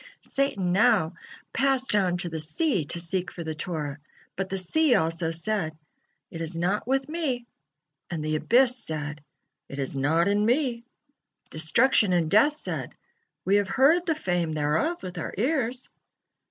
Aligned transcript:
'"Satan 0.21 0.71
now 0.71 1.13
passed 1.53 1.93
on 1.93 2.17
to 2.17 2.29
the 2.29 2.39
sea 2.39 2.85
to 2.85 2.99
seek 2.99 3.29
for 3.29 3.43
the 3.43 3.53
Torah, 3.53 3.99
but 4.35 4.49
the 4.49 4.57
sea 4.57 4.95
also 4.95 5.29
said: 5.29 5.77
"It 6.31 6.41
is 6.41 6.57
not 6.57 6.87
with 6.87 7.07
me," 7.07 7.45
and 8.09 8.25
the 8.25 8.35
abyss 8.35 8.83
said: 8.83 9.23
"It 9.69 9.77
is 9.77 9.95
not 9.95 10.27
in 10.27 10.43
me." 10.43 10.85
Destruction 11.51 12.13
and 12.13 12.31
death 12.31 12.55
said: 12.55 12.95
"We 13.45 13.57
have 13.57 13.67
heard 13.67 14.07
the 14.07 14.15
fame 14.15 14.53
thereof 14.53 15.03
with 15.03 15.19
our 15.19 15.35
ears." 15.37 15.87